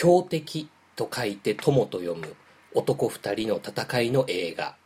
[0.00, 2.36] 強敵と書いて友と読む
[2.72, 4.76] 男二人の戦いの映画。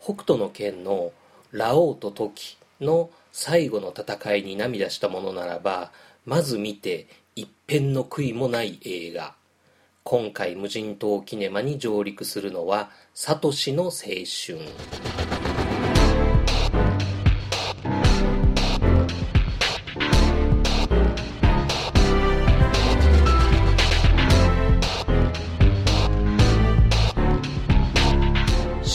[0.00, 1.12] 北斗の拳の
[1.52, 5.92] ラオウと時の最後の戦いに涙したものならば
[6.26, 9.36] まず見て一片の悔いもない映画。
[10.02, 15.37] 今回無人島キネマに上陸するのはサトシの青春。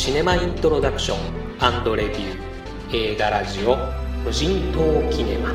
[0.04, 1.18] シネマイントロダクション
[1.96, 3.78] レビュー映画ラジオ
[4.26, 5.50] 無人島キネマ。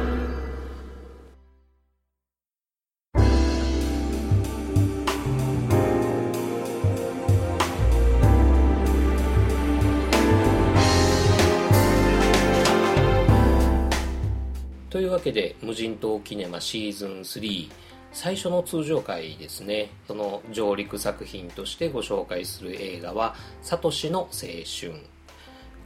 [14.88, 17.68] というわけで無人島キネマシーズン3
[18.12, 19.90] 最初の通常回ですね。
[20.06, 24.94] その上陸作品としてご紹介する映画は「サトシの青春」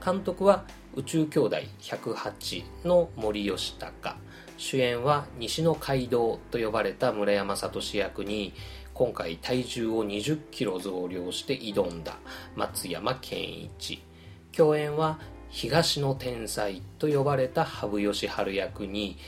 [0.05, 0.65] 監督は
[0.95, 4.17] 宇宙兄弟108の森吉高。
[4.57, 8.53] 主演は西の街道と呼ばれた村山聡役に
[8.95, 12.19] 今回体重を2 0キロ増量して挑んだ
[12.55, 14.03] 松山ケンイチ。
[14.53, 19.19] 共演は東の天才と呼ばれた羽生善治役に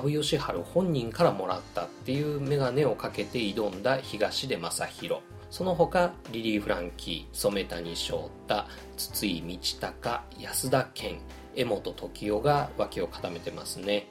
[0.00, 8.64] 羽生善治本人からもらったっていう眼鏡をかけて挑んだ東出昌大その他リリー・フランキー染谷翔太
[8.96, 11.18] 筒井道隆安田健
[11.54, 14.08] 江本時生が脇を固めてますね。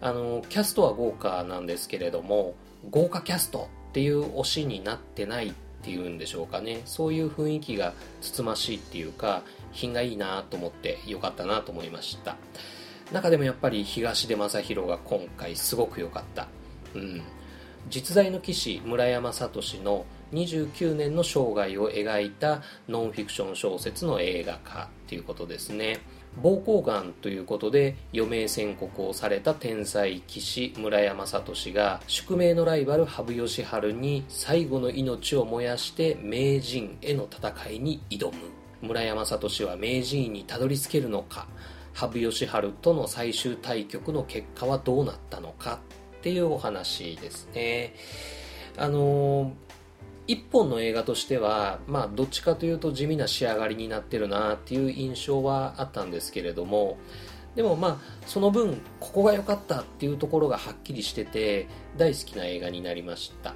[0.00, 2.54] あのキャストは豪華なんですけれども
[2.90, 6.82] 豪華キャストっていう推しになってないっていうんでしょうかね。
[6.84, 12.36] そういう雰囲気がつつましいっていうか品がいいなと思ってよかったなと思いました。
[13.12, 16.48] 中でもやっぱり東出昌大が今回すごく良かった、
[16.94, 17.22] うん、
[17.88, 26.00] 実在の騎士村山聡の29年の生涯を描いたノンフィクション小説の映画化っていうことですね。
[26.42, 38.38] 膀胱がんということで余命宣告をされた天才騎士村山聡が宿命のライバル羽生善治に最後の命を燃やして名人への戦いに挑む。
[38.82, 41.46] 村山聡は名人にたどり着けるのか？
[41.96, 45.80] 羽生善治との最終対局の結果はどうなったのか
[46.18, 47.94] っていうお話ですね。
[48.76, 49.52] あの
[50.26, 56.98] 一本の映画としては、まあ、どっちかというと地味な仕上がりになってるなっていう印象はあったんですけれども
[57.54, 63.54] でもまあその分ここが良かったっていうところがはっきりしてて大好きな映画になりました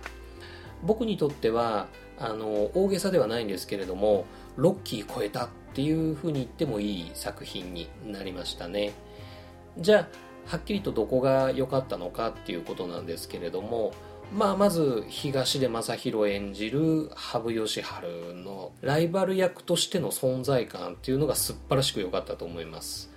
[0.85, 4.27] 僕にとってはあの大げさではないんですけれども
[4.57, 5.49] ロッキー超えたっ
[5.81, 8.93] ていうふうに言ってもいい作品になりましたね。
[9.79, 10.09] じゃあ
[10.47, 13.93] はっきりとどこが良かったのかっていうことなんですけれども
[14.33, 23.11] まあ、まず東出昌大演じる羽生善治のライバル役としての存在感っていうのがすっばらしく良かったと思います。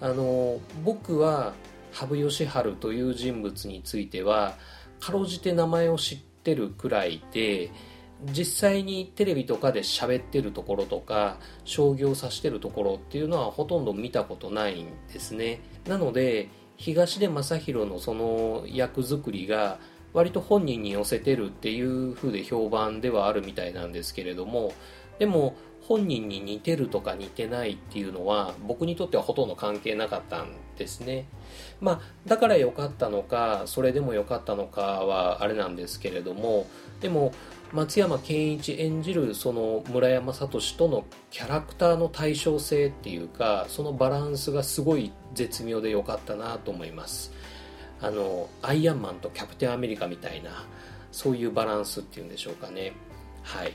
[0.00, 1.54] あの僕は
[1.92, 4.54] 羽生善治という人物については
[5.00, 7.72] かろうじて名前を知ってるくらいで
[8.24, 15.60] 実際にテレビとかで喋ってるところとか将棋を指してるところっていうのはほとんど見たことないんですね。
[15.86, 19.78] なので東出昌大のその役作りが
[20.12, 24.72] 割と本人に寄せてるっていう風で評判ではあるみたいなんですけれども
[25.18, 31.26] でも本人に似てるとか似てないっていうのは僕にとってはほとんど関係なかったんですね。
[31.80, 36.66] まあだから良かったのかそれでも良かったのかはあれなんですけれども
[37.00, 37.32] でも
[37.72, 47.32] 松山ケンイチ演じるその村山聡とのキャラクターの対称性っていうかそのバランスがすごい絶妙で良かったなと思います。
[48.00, 50.64] あのアイアンマンとキャプテンアメリカみたいな
[51.10, 52.92] そういうバランスっていうんでしょうかね。
[53.42, 53.72] はい。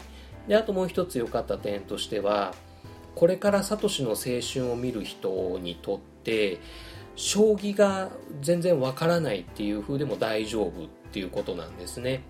[0.47, 2.53] であともう一つ良かった点としては
[3.16, 6.59] これからサトシの青春を見る人にとって
[7.15, 8.10] 将棋が
[8.42, 12.24] 全然わからないっていう風でも大丈夫っていうことなんですね。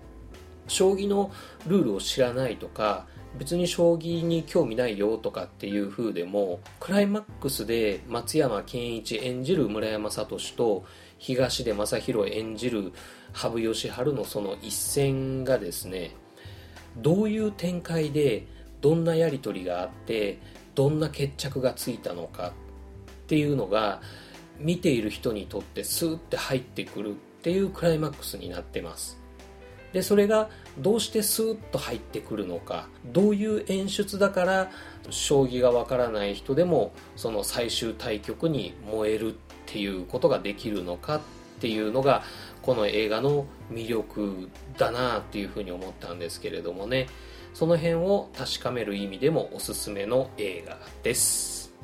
[0.72, 1.30] 将棋の
[1.66, 3.06] ルールを知らないとか
[3.38, 10.84] 別に将棋に興味ないよとかっていう風でもクライマックスで松山ケンイチ演じる村山聡と
[11.18, 12.92] 東出昌大演じる
[13.32, 16.10] 羽生善治のその一戦がですね
[16.96, 18.46] どういう展開で
[18.82, 20.38] どんなやり取りがあって
[20.74, 22.52] どんな決着がついたのかっ
[23.28, 24.02] ていうのが
[24.58, 29.21] 見ている人にとってスーッて入ってくるっていうクライマックスになってます。
[29.92, 30.48] でそれが
[30.78, 32.88] どうしてスーッと入ってくるのか。
[33.06, 34.70] どういう演出だから
[35.10, 39.36] 将棋がわからない人でもその最終対局に燃えるっ
[39.66, 41.20] ていうことができるのかっ
[41.60, 42.22] ていうのが
[42.62, 44.48] この映画の魅力
[44.78, 47.08] だなっていうふうに思ったんですけれどもね。
[47.54, 51.74] その辺を確かめる意味でもおすすめの映画です。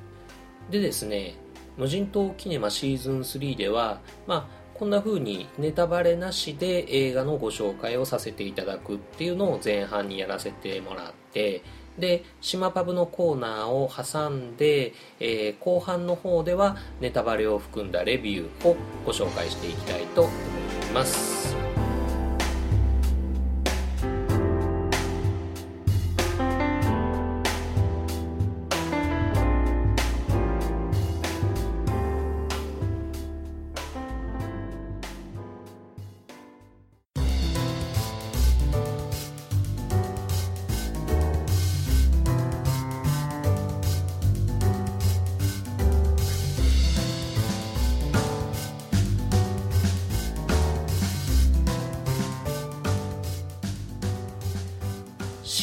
[0.71, 1.35] でですね
[1.77, 11.63] 無人島キネマシーズン3ではまあこんな風にネタバレなしで映画のご紹介をさせていただくっていうのを前半にやらせてもらって
[11.99, 21.38] で島パブのコーナーを挟んで、えー、後半の方ではネタバレを含んだレビューをご紹介していきたいと思います。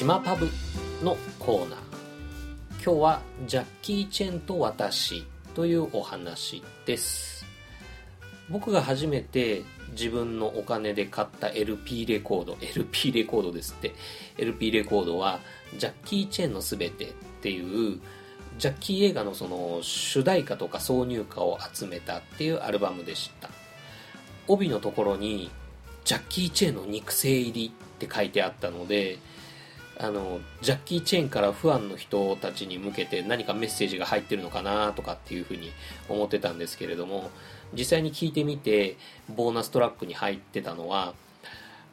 [0.06, 0.48] 島パブ
[1.04, 1.80] のコーナー。
[2.74, 5.26] 今日はジャッキー・チェンと私
[5.56, 7.44] というお話です。
[8.48, 9.64] 僕が初めて
[9.94, 13.96] 自分のお金で買った LP レコード LP レコードですって。
[14.38, 15.40] LP レコードは
[15.76, 18.00] ジャッキー・チェンのすべてっていう
[18.60, 23.50] ジャッキー映画のその主題歌とか挿入歌を集めたっていうアルバムでした。
[24.48, 25.50] 帯のところに
[26.04, 29.18] ジャッキー・チェンの肉声入りって書いてあったので
[29.98, 35.72] あのジャッキー・チェーンからファンの人たちに向けて何かメッセージが入ってるのかなとかっていうふうに
[36.10, 37.30] 思ってたんですけれども
[37.74, 38.98] 実際に聞いてみて
[39.34, 41.14] ボーナストラックに入ってたのは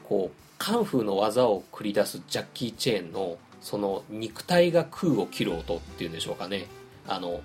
[0.09, 6.67] こうカンフーの技を繰り出すジャッキー・チェーンのその肉体が空を切る音っていうんでしょうかね。
[7.07, 7.41] あの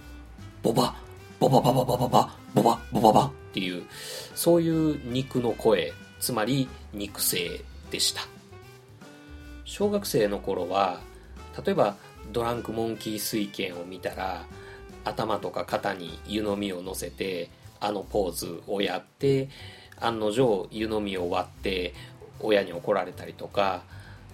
[0.64, 0.96] ボバ
[1.40, 3.84] ボババババババボバボババっていう
[4.36, 7.62] そういう肉の声つまり肉声
[7.92, 8.22] でした
[9.68, 11.02] 小学生の頃は
[11.64, 11.98] 例えば
[12.32, 14.46] ドランクモンキー水拳を見たら
[15.04, 17.50] 頭とか肩に湯飲みを乗せて
[17.82, 19.50] あのポーズをやって
[20.00, 21.94] 案の定湯飲みを割って
[22.40, 23.84] 親に怒られたりとか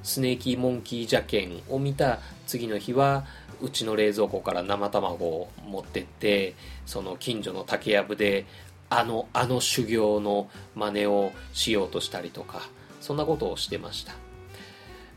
[0.04, 3.26] スネーキーモンキー邪剣を見た次の日は
[3.60, 6.54] うちの冷蔵庫から生卵を持ってって
[6.86, 8.46] その近所の竹やぶで
[8.90, 12.62] あのあの修行の真似をしようとしたりとか
[13.02, 14.23] そんなことをしてました。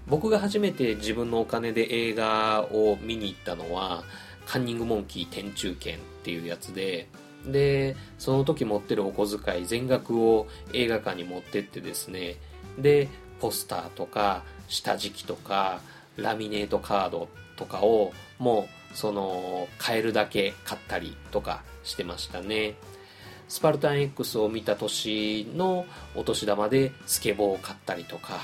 [0.06, 4.05] 僕が初めて自分のお金で映画を見に行ったのは、
[4.47, 7.08] カンニングモンキー天中剣っていうやつで、
[7.44, 12.37] で、その時持ってるお小遣い全額を映画館に持ってってですね、
[12.79, 13.08] で、
[13.41, 15.81] ポスターとか、下敷きとか、
[16.17, 22.75] ラミネートカードとかを、もう、その、買えるだけ買ったりとかしてましたね。
[23.49, 28.41] スパルタン X を見た年のお年玉でスケボーを買ったりとか、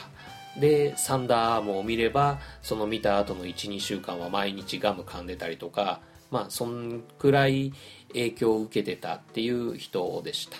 [0.58, 6.00] で、サンダーアームを見れば、その見た後の1、2週間は毎日ガム噛んでたりとか、
[6.30, 7.72] まあ、そんくらい
[8.08, 10.56] 影響を受けてたっていう人でした。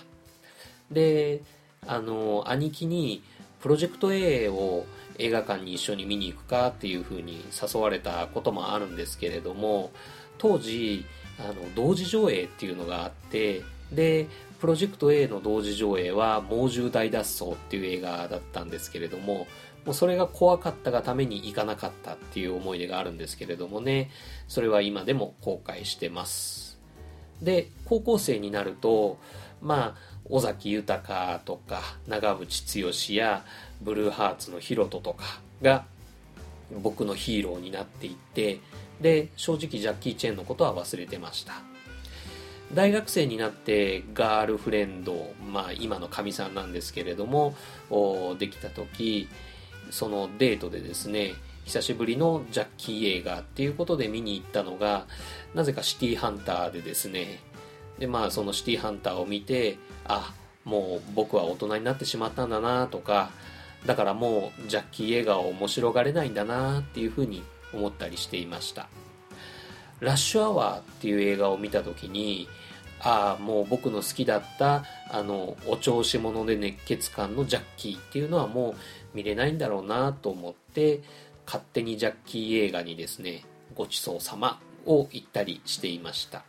[0.90, 1.42] で、
[1.86, 3.22] あの、兄貴に、
[3.60, 4.86] プロジェクト A を
[5.18, 9.92] 映画館に一緒に見に行くかっていう風に誘われたこともあるんですけれども、
[10.38, 11.04] 当時、
[11.38, 13.62] あの、同時上映っていうのがあって、
[13.92, 14.26] で、
[14.60, 19.46] プロジェクト A の同時上映は猛獣大脱走っていう映画だったんですけれども、
[19.84, 24.10] もうそれが怖かったがために行かなかったっていう思い出があるんですけれどもね、
[24.48, 26.78] それは今でも後悔してます。
[27.40, 29.18] で、高校生になると、
[29.60, 33.44] まあ、尾崎豊とか長渕剛や
[33.80, 35.24] ブルーハーツのヒロトとか
[35.60, 35.84] が
[36.80, 38.60] 僕のヒーローになっていって
[39.00, 41.54] で正直ジャッキー・チェンのことは忘れてました
[42.72, 47.54] 大学生になってガールフレンドまあ今のかみさんなんですけれども
[48.38, 49.28] できた時
[49.92, 51.34] そのデートでですね、
[51.66, 55.06] 久しぶりのジャッキー映画っていうことで見に行ったのが、
[55.54, 57.40] なぜかシティハンターでですね、
[57.98, 60.32] で、まあそのシティハンターを見て、あ、
[60.64, 63.30] もう僕は大人になってしまったんだなとか、
[63.84, 67.42] だからもうジャッキー映画を面白がれないんだなっていうふうに
[67.74, 68.88] 思ったりしていました。
[70.00, 72.48] ラッシュアワーっていう映画を見た時に、
[73.04, 78.74] ああ、もう僕の好きだった、あの、お調子者で熱血感のジャッキーっていうのはもう
[79.14, 81.02] 見れないんだろうなと思って
[81.46, 86.44] 勝手にジャッキー映画にですねごちそうさまを言ったりしていました。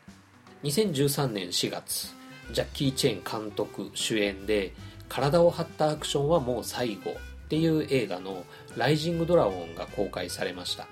[0.64, 2.16] 2013年4月
[2.52, 4.74] ジャッキー・チェン監督主演で
[5.10, 8.46] 体を張ったアクションはもう最後っていう映画の
[8.78, 10.88] ライジングドラゴンが公開されました。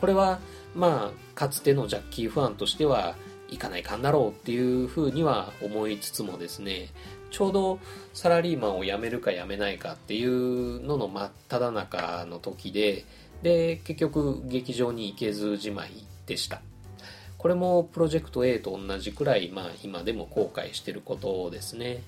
[0.00, 0.38] これは
[0.74, 3.16] まあかつてのジャッキーファンとしては
[3.50, 6.88] 行かないかんだろうっていうふうには思いつつもですね
[7.30, 7.78] ちょうど
[8.14, 13.04] サラリーマンを辞めるか辞めないかっていうのの真っ只中の時で
[13.42, 15.90] で結局劇場に行けずじまい
[16.26, 16.60] でした。
[17.36, 22.02] これもプロジェクト A と同じくらい、まあ、今でも後悔してることですね。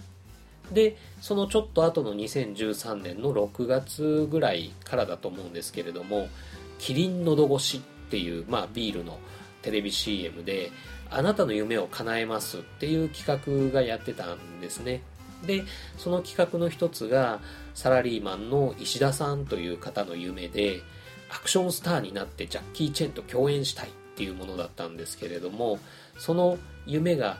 [0.72, 6.28] でそのちょっと後の2013年の6月ぐらいからだと思うんですけれども
[6.78, 9.18] 「キリンのど越し」っていう、まあ、ビールの
[9.62, 10.70] テレビ CM で
[11.10, 15.02] 「あなたの夢を叶えます」っていう企画がやってたんですね。
[15.46, 15.64] で
[15.96, 17.40] その企画の一つが
[17.74, 20.82] サラリーマンの石田さんという方の夢で
[21.30, 25.78] アクションスターになってジャッキー・チェンと共演したいっていうものだったんですけれども
[26.18, 27.38] その夢が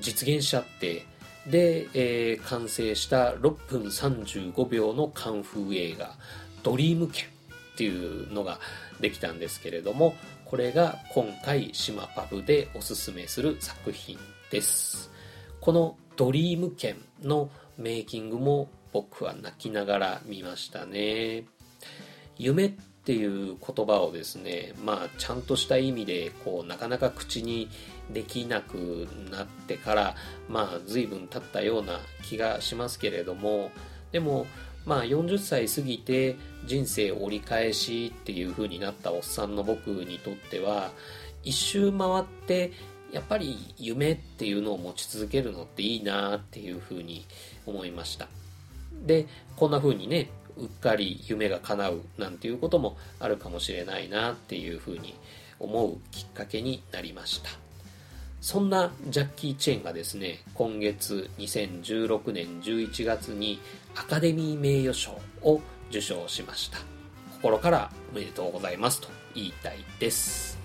[0.00, 1.06] 実現しちゃって
[1.46, 6.16] で、えー、完成した6分35秒のカンフー映画
[6.62, 7.26] 「ドリーム剣」
[7.74, 8.60] っていうのが
[9.00, 14.18] できたんですけれどもこれが今回島パブでおすすめする作品
[14.50, 15.10] です。
[15.60, 21.44] この「ドリーム剣」のメイキングも僕は泣きながら見ましたね。
[22.36, 22.70] 夢っ
[23.04, 27.68] ていう言葉をですねまあちゃんとした意味でこうなかなか口に
[28.12, 30.14] できなくなってから
[30.48, 33.70] まあ随分経ったような気がしますけれども
[34.12, 34.46] でも
[34.86, 36.36] まあ40歳過ぎて
[36.66, 40.90] 人生折り返しっていう風になったおっさんの僕にとっては
[41.42, 42.72] 一周回って
[43.12, 47.24] やっぱり夢っていうのを持ち続けるのっていいなっていう風に
[47.64, 48.28] 思いました。
[49.06, 49.26] で
[49.56, 55.14] こんな風にねうっかり夢が叶うなんていうこともあるかもしれないなっていう風に
[55.58, 57.63] 思うきっかけになりました。
[58.44, 63.58] そんなジャッキー・チェンがですね今月2016年11月に
[63.96, 66.76] アカデミー名誉賞を受賞しました。
[67.36, 70.58] 心からおめでとうございますと言いたいです。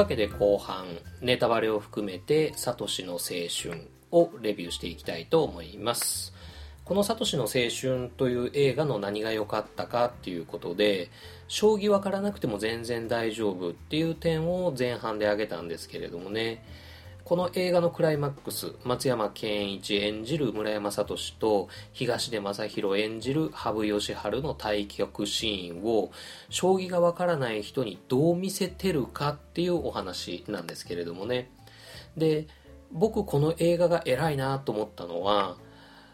[0.00, 0.86] わけで後半
[1.20, 6.32] ネタバレを含めてサトシの青春をレビューしていきたいと思います。
[6.86, 11.10] このサトシの青春という映画の何が良かったかっていうことで
[11.48, 16.64] 将棋分からなくても全然大丈夫っていう点を前半で挙げたんですけれどもね。
[17.30, 26.10] この映画のクライマックス松山ケンイチ演じる村山聡と東出昌大演じる羽生善治の対局シーンを
[26.48, 31.52] 将棋がわからない人にどう見せてるかっていうお話なんですけれどもね。
[32.16, 32.48] で
[32.90, 35.56] 僕この映画が偉いなと思ったのは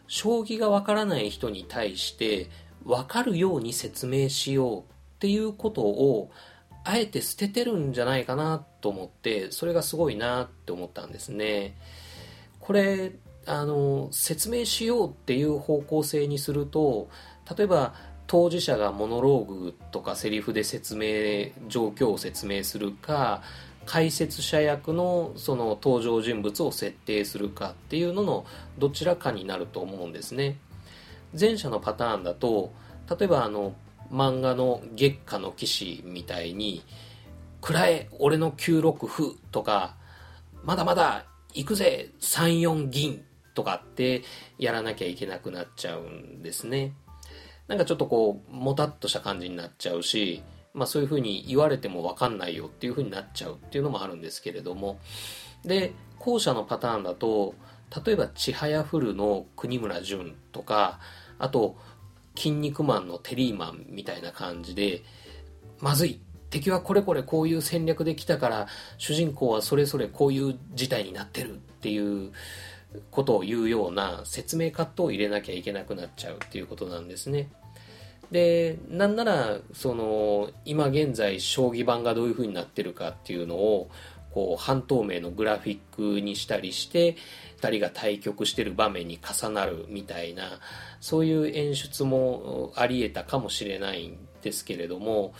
[0.08, 2.50] 将棋がわからない人に対して
[2.84, 4.84] わかるように説明しようっ
[5.18, 6.30] ていうことを
[6.88, 11.76] あえて捨ててるんじゃないかなと思ってそれがすごいなって思ったんですね。
[12.60, 13.12] これ
[13.44, 17.08] あの説明しようっていう方向性にすると
[17.56, 17.94] 例えば
[18.28, 23.42] 当事者がモノローグとかセリフで説明状況を説明するか
[23.84, 28.46] 解説者役のその登場人物を設定するかっていうのの
[28.78, 30.58] どちらかになると思うんですね。
[31.38, 32.72] 前者のパターンだと
[33.10, 33.74] 例えばあの
[34.10, 36.84] 漫画の月下の騎士みたいに、
[37.60, 39.96] くらえ、俺の9六歩とか、
[40.62, 44.22] まだまだ行くぜ、3四銀とかって
[44.58, 46.92] やらなきゃいけなくなっちゃうんですね。
[47.68, 50.42] なんかちょっとこう、もたっとした感じになっちゃうし、
[50.74, 54.98] まあそういうふうに言われてもわかんないよっていうふうになっちゃうっていうのもあるんですけれども。
[55.64, 57.54] で、後者のパターンだと、
[58.04, 61.00] 例えば、ちはやふるの国村淳とか、
[61.38, 61.76] あと、
[62.36, 65.02] 筋肉マンのテリーマンみたいな感じで、
[65.80, 66.20] まずい。
[66.48, 68.66] 敵はこれこれこういう戦略で来たから、
[68.98, 72.30] 主人公はそれぞれこういう事態になってるっていう
[73.10, 77.48] ことを言うような説明カットを入れなきゃいけなくなっちゃうっていうことなんですね。
[78.30, 83.90] で、なんなら、その、今現在将棋盤がどういう風になってるかっていうのを、
[84.32, 85.78] こう、半透明のグラフィッ
[86.14, 87.16] クにしたりして、
[87.60, 90.60] 2人が対局してる場面に重なるみたいな、
[91.06, 95.34] そういう演出もあり得たかもしれないんですけれども、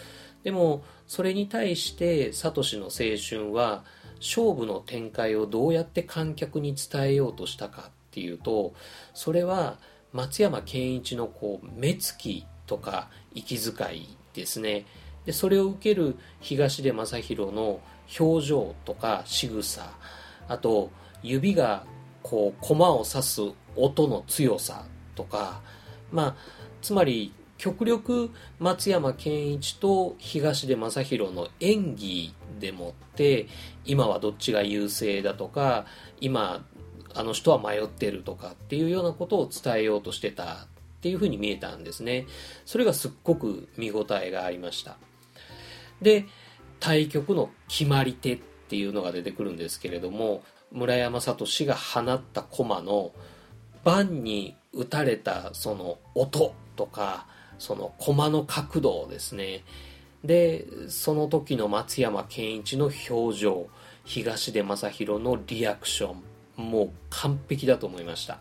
[0.45, 3.83] でも、それに対して、サトシの青春は、
[4.21, 8.75] 勝負の展開をどうやって観客に伝えようとしたかっていうと、
[9.13, 9.79] それは、
[10.13, 14.87] 松山ケンイチのこう、目つきとか息遣いですね。
[15.25, 17.81] で、それを受ける東出昌大の
[18.21, 19.91] 表情とか仕草、
[20.47, 20.93] あと、
[21.25, 21.85] 指が
[22.23, 23.43] こう駒を刺す
[23.75, 24.85] 音の強さ
[25.17, 25.61] とか
[26.13, 26.37] まあ
[26.83, 33.49] つまり極力松山ケンイチと東出昌大の演技でもって
[33.85, 35.87] 今はどっちが優勢だとか
[36.21, 36.65] 今
[37.15, 40.67] あの人は迷ってるとかっていうようなことを伝えようとしてたっ
[41.01, 42.27] ていうふうに見えたんですね。
[42.67, 44.99] それがすっごく見応えがありました。
[46.03, 46.27] で
[46.79, 50.43] 対局の決まり手っていうのが出てくるんですけれども
[50.73, 53.13] 村山聡が放った駒の
[53.83, 57.27] 盤に打たれたその音とか
[57.59, 59.65] その駒の角度ですね。
[60.25, 63.69] でその時の松山ケンイチの表情
[64.05, 66.15] 東出昌大のリアクショ
[66.59, 68.39] ンもう完璧だと思いました。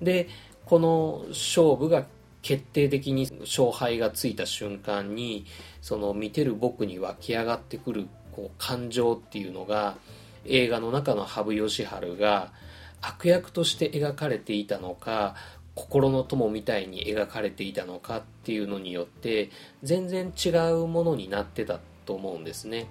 [0.00, 0.28] で
[0.64, 2.06] この勝負が
[2.42, 5.46] 決定的に勝敗がついた瞬間に
[5.80, 9.96] その見てる僕に湧き上がってくるこう感情っていうのが
[10.44, 12.52] 映画の中の羽生善治が
[13.00, 15.34] 悪役として描かれていたのか
[15.78, 19.50] 心の友みたいに描かれていたのかっていうのによって
[19.84, 22.88] 全然違うものになってたと思うんですね。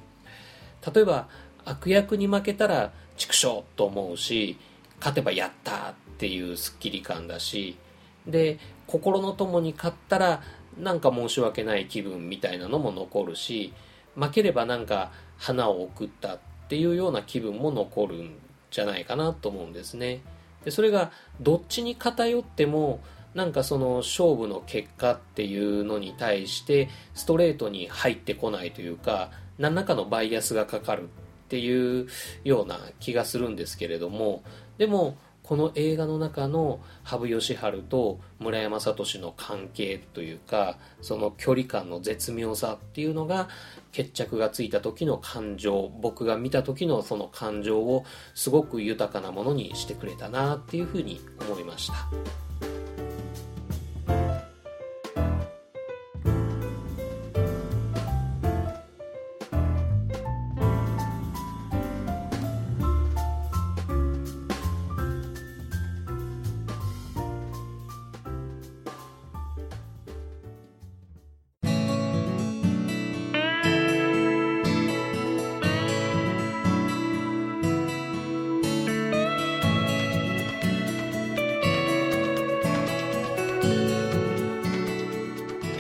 [0.93, 1.27] 例えば
[1.65, 4.57] 悪役に負けたら畜生と思うし
[4.99, 7.77] 勝てばやったっていうスッキリ感だし
[8.25, 10.41] で心の友に勝ったら
[10.79, 13.73] なんか申し訳ない気分みたいなのも残るし
[14.15, 16.39] 負ければなんか花を送ったっ
[16.69, 18.37] ていうような気分も残るん
[18.71, 20.21] じゃないかなと思うんですね。
[20.67, 22.99] でそれがどっちに偏っても
[23.33, 31.07] なんかその勝負の結果っていうのに対してストレートに入ってこないというか何らかのバイアスがかかるっ
[31.47, 32.09] ていう
[32.43, 34.43] ような気がするんですけれども
[34.77, 35.15] でも
[35.47, 43.47] この映画の中の羽生善治と村山聡の関係というかその距離感の絶妙さっていうのが
[43.93, 48.03] 決着がついた時の感情僕が見た時のその感情を
[48.35, 52.46] すごく豊かなものにしてくれたなっていうふうに思いました。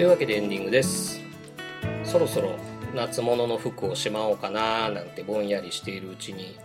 [0.07, 1.19] いうわけでエンディングです。
[2.05, 2.55] そろそろ
[2.95, 6.57] 夏物の服をしまおうかななんてぼんやりしているうちに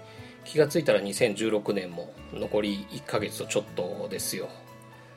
[0.45, 4.49] 気がついたら2016年も残り1ヶ月とちょっとですよ。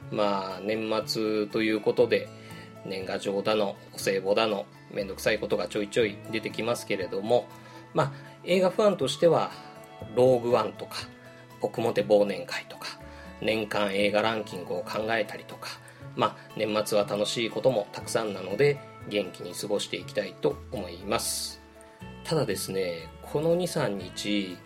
[0.10, 2.28] まあ年末ということで
[2.84, 7.46] 年賀状だのお歳暮だのめんどくさいことがちょいちょい出てきますけれども
[7.94, 8.12] まあ
[8.44, 9.52] 映画ファンとしては
[10.16, 10.96] ローグワンとか
[11.62, 12.88] 僕もて忘年会とか
[13.40, 15.85] 年間映画ランキングを考えたりとか
[16.16, 21.62] まあ、年末は楽しいこともたくさんなので元気に過ごしていきたいと思います。
[22.24, 24.58] ただですねこの23日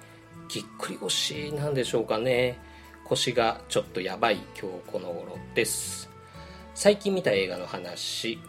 [0.48, 2.60] ぎっくり腰なんでしょうかね。
[3.06, 6.10] 腰がちょっとやばい今日この頃です。
[6.76, 8.40] 最近見た映画の話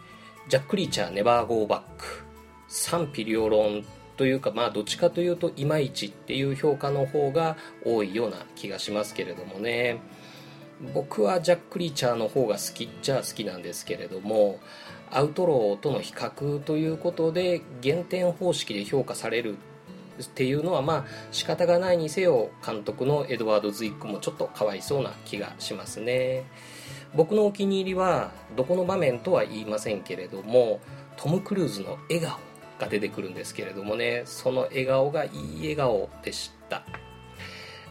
[0.47, 2.23] ジャック・リーチャーネバー・ゴーバック
[2.67, 3.83] 賛否両論
[4.17, 9.99] というかまあどっちかというといまいちっていう評価の方が多いような気がしますけれどもね。
[10.93, 14.59] 僕はジャック・リーチャーの方が好きっちゃ好きなんですけれども
[15.11, 19.57] アウトローとの比較ということで減点方式で評価される
[20.21, 26.45] っていうのはまあ仕方がないにせよ監督のエドワード・ズイックもちょっとかわいそうな気がしますね。
[27.13, 30.79] 僕のお気に入りはどこの場面とは言いませんけれども
[31.17, 32.39] トム・クルーズの笑顔
[32.79, 34.23] が出てくるんですけれどもね。
[34.25, 36.83] その笑顔がいい笑顔でした。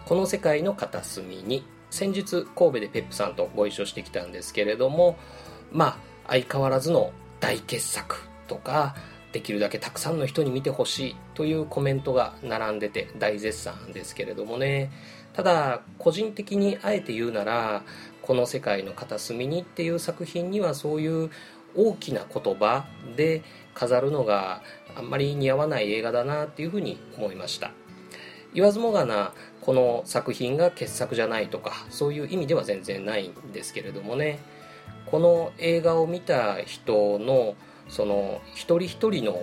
[0.07, 5.16] この世界の片隅に先日神戸でペップさんとご一緒してきたんですけれども
[5.72, 5.96] まあ
[6.29, 8.94] 相変わらずの大傑作とか
[9.33, 14.90] できるだけたくさんの人に見てほしいというコメントが並んでて大絶賛ですけれどもね。
[15.33, 17.85] ただ個人的にあえて言うなら
[18.22, 21.31] この世界の片隅にっていう作品にはそういう
[21.76, 23.42] 大きな言葉で
[23.74, 24.62] 飾るのが
[24.96, 27.70] あんまり似合わない映画だなっていうふうに思いました。
[28.53, 34.38] 言わずもがなこの作品が傑作じゃないとかそういう意味では全然ないんですけれどもね。
[35.07, 37.57] この映画を見た人の
[37.88, 39.42] その一人一人の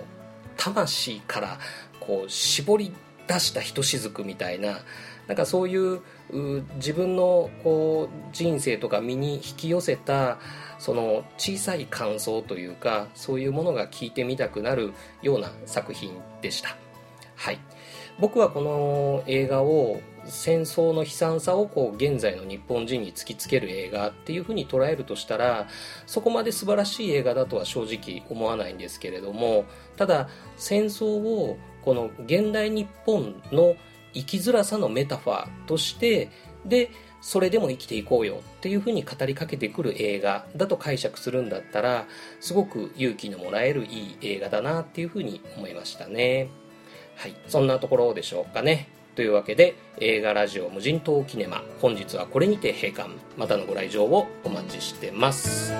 [0.56, 1.58] 魂から
[2.00, 2.92] こう絞り
[3.26, 4.78] 出したひとしずくみたいな
[5.26, 6.00] なんかそういう
[6.76, 10.38] 自分のこう人生とか身に引き寄せた
[10.78, 16.76] その小さい感想というかそういうものが聞いてみたくなるような作品でした。
[17.36, 17.60] はい。
[18.20, 25.68] 僕はこの映画を戦争の悲惨さをこう現在の日本人に突きつける映画っていうふうに捉えるとしたら
[26.06, 29.64] そこまで素晴らしい映画だとは正直思わないんですけれども
[29.96, 33.76] ただ戦争をこの現代日本の
[34.14, 36.30] 生きづらさのメタファーとして
[36.66, 42.06] でそれでも生きていこうよっていうふうに語りかけてくる映画だと解釈するんだったら
[42.40, 46.48] すごく勇気のもらえるいい映画だなっていうふうに思いましたね。
[47.18, 47.34] はい。
[47.48, 48.88] そんなところでしょうかね。
[49.16, 51.64] というわけで映画ラジオ無人島キネマ。
[51.80, 53.10] 本日はこれにて閉館。
[53.36, 55.72] またのご来場をお待ちしてます。